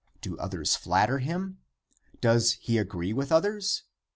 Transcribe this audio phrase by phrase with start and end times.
[0.19, 1.59] Do others flatter him?
[2.21, 3.83] Does he agree with others?